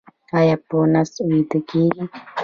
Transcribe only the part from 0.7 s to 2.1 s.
نس ویده کیږئ؟